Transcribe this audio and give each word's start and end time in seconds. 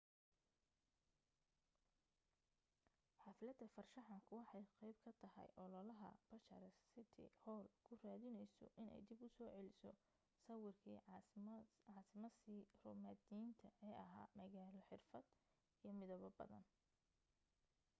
xaflada 3.23 3.65
farshaxanku 3.75 4.31
waxay 4.39 4.65
qayb 4.79 4.95
ka 5.05 5.11
tahay 5.21 5.47
ololaha 5.63 6.09
bucharest 6.29 6.79
city 6.93 7.25
hall 7.41 7.65
ku 7.85 7.91
raadinayso 8.03 8.65
inay 8.81 8.99
dib 9.07 9.19
u 9.27 9.29
soo 9.35 9.49
celiso 9.55 9.91
sawirkii 10.43 10.99
caasimasii 11.87 12.69
roomaaniyiinta 12.83 13.67
ee 13.87 13.95
ahaa 14.05 14.33
magaalo 14.39 14.79
xirfad 14.89 15.25
iyo 15.81 15.91
midabo 15.99 16.27
badan 16.39 16.65